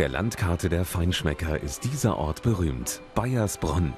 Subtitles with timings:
[0.00, 3.92] der Landkarte der Feinschmecker ist dieser Ort berühmt, Bayersbronn.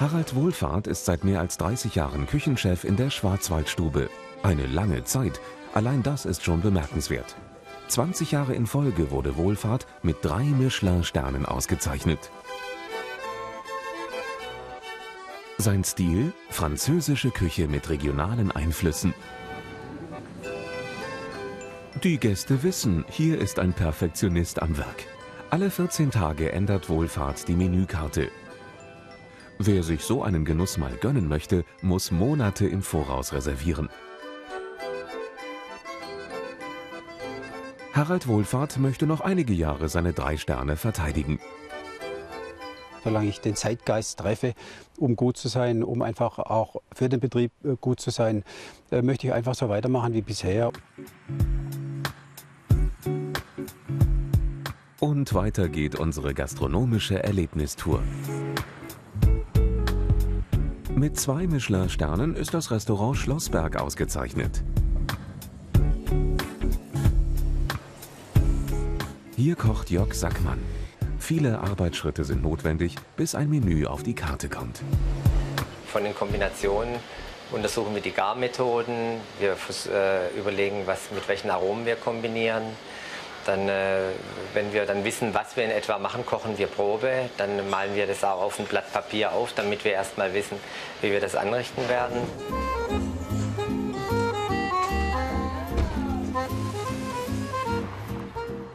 [0.00, 4.10] Harald Wohlfahrt ist seit mehr als 30 Jahren Küchenchef in der Schwarzwaldstube.
[4.42, 5.40] Eine lange Zeit,
[5.74, 7.36] allein das ist schon bemerkenswert.
[7.86, 12.32] 20 Jahre in Folge wurde Wohlfahrt mit drei Michelin-Sternen ausgezeichnet.
[15.56, 16.32] Sein Stil?
[16.48, 19.14] Französische Küche mit regionalen Einflüssen.
[21.96, 25.04] Die Gäste wissen, hier ist ein Perfektionist am Werk.
[25.50, 28.30] Alle 14 Tage ändert Wohlfahrt die Menükarte.
[29.58, 33.90] Wer sich so einen Genuss mal gönnen möchte, muss Monate im Voraus reservieren.
[37.92, 41.38] Harald Wohlfahrt möchte noch einige Jahre seine drei Sterne verteidigen.
[43.04, 44.54] Solange ich den Zeitgeist treffe,
[44.96, 48.44] um gut zu sein, um einfach auch für den Betrieb äh, gut zu sein,
[48.90, 50.70] äh, möchte ich einfach so weitermachen wie bisher.
[55.20, 58.02] Und weiter geht unsere gastronomische Erlebnistour.
[60.94, 64.62] Mit zwei Michelin-Sternen ist das Restaurant Schlossberg ausgezeichnet.
[69.36, 70.58] Hier kocht Jörg Sackmann.
[71.18, 74.80] Viele Arbeitsschritte sind notwendig, bis ein Menü auf die Karte kommt.
[75.88, 76.94] Von den Kombinationen
[77.52, 79.54] untersuchen wir die Garmethoden, wir
[79.92, 82.62] äh, überlegen, was, mit welchen Aromen wir kombinieren.
[83.50, 84.10] Dann, äh,
[84.54, 87.28] wenn wir dann wissen, was wir in etwa machen, kochen wir Probe.
[87.36, 90.56] Dann malen wir das auch auf ein Blatt Papier auf, damit wir erstmal wissen,
[91.00, 92.18] wie wir das anrichten werden.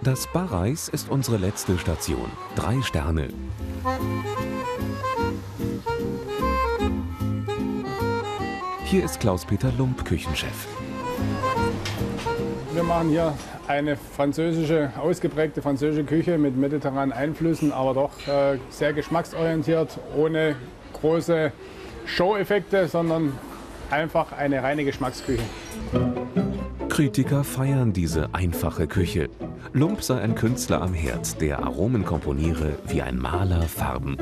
[0.00, 2.32] Das Barreis ist unsere letzte Station.
[2.56, 3.28] Drei Sterne.
[8.84, 10.66] Hier ist Klaus-Peter Lump, Küchenchef.
[12.72, 13.34] Wir machen hier
[13.72, 20.56] eine französische, ausgeprägte französische Küche mit mediterranen Einflüssen, aber doch äh, sehr geschmacksorientiert, ohne
[20.92, 21.52] große
[22.04, 23.32] Show-Effekte, sondern
[23.90, 25.42] einfach eine reine Geschmacksküche.
[26.90, 29.30] Kritiker feiern diese einfache Küche.
[29.72, 34.18] Lump sei ein Künstler am Herd, der Aromen komponiere wie ein Maler Farben.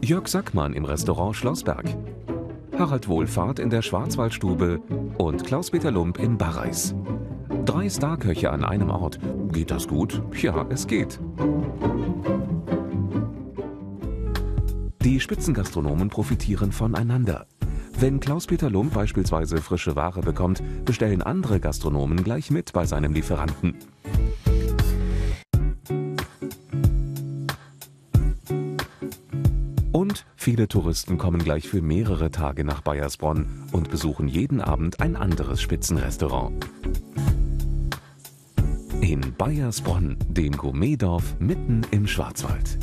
[0.00, 1.84] Jörg Sackmann im Restaurant Schlossberg.
[2.78, 4.80] Harald Wohlfahrt in der Schwarzwaldstube
[5.16, 6.94] und Klaus-Peter Lump in Barreis.
[7.64, 9.18] Drei Starköche an einem Ort.
[9.50, 10.22] Geht das gut?
[10.42, 11.18] Ja, es geht.
[15.02, 17.46] Die Spitzengastronomen profitieren voneinander.
[17.98, 23.76] Wenn Klaus-Peter Lump beispielsweise frische Ware bekommt, bestellen andere Gastronomen gleich mit bei seinem Lieferanten.
[29.96, 35.16] Und viele Touristen kommen gleich für mehrere Tage nach Bayersbronn und besuchen jeden Abend ein
[35.16, 36.66] anderes Spitzenrestaurant.
[39.00, 42.78] In Bayersbronn, dem Gourmetdorf mitten im Schwarzwald.